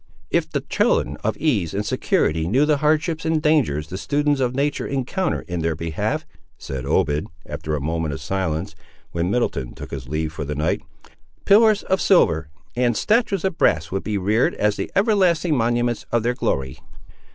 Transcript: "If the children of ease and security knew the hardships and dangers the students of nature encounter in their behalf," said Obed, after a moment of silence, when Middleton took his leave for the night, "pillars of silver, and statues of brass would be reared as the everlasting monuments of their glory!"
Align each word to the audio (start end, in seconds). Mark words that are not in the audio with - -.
"If 0.31 0.49
the 0.49 0.61
children 0.61 1.15
of 1.17 1.37
ease 1.37 1.75
and 1.75 1.85
security 1.85 2.47
knew 2.47 2.65
the 2.65 2.77
hardships 2.77 3.23
and 3.23 3.39
dangers 3.39 3.89
the 3.89 3.99
students 3.99 4.41
of 4.41 4.55
nature 4.55 4.87
encounter 4.87 5.41
in 5.41 5.59
their 5.61 5.75
behalf," 5.75 6.25
said 6.57 6.87
Obed, 6.87 7.27
after 7.45 7.75
a 7.75 7.79
moment 7.79 8.11
of 8.15 8.19
silence, 8.19 8.73
when 9.11 9.29
Middleton 9.29 9.75
took 9.75 9.91
his 9.91 10.09
leave 10.09 10.33
for 10.33 10.43
the 10.43 10.55
night, 10.55 10.81
"pillars 11.45 11.83
of 11.83 12.01
silver, 12.01 12.49
and 12.75 12.97
statues 12.97 13.45
of 13.45 13.59
brass 13.59 13.91
would 13.91 14.03
be 14.03 14.17
reared 14.17 14.55
as 14.55 14.75
the 14.75 14.91
everlasting 14.95 15.55
monuments 15.55 16.07
of 16.11 16.23
their 16.23 16.33
glory!" 16.33 16.79